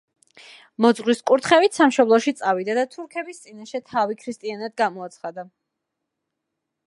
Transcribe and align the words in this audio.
მოძღვრის 0.83 1.19
კურთხევით, 1.31 1.75
სამშობლოში 1.79 2.33
წავიდა 2.39 2.77
და 2.79 2.85
თურქების 2.95 3.43
წინაშე 3.43 3.83
თავი 3.91 4.19
ქრისტიანად 4.23 4.77
გამოაცხადა. 4.83 5.49